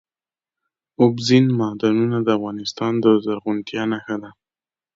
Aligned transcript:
اوبزین 1.01 1.45
معدنونه 1.59 2.17
د 2.23 2.27
افغانستان 2.37 2.93
د 3.03 3.05
زرغونتیا 3.25 3.83
نښه 3.91 4.15
ده. 4.21 4.31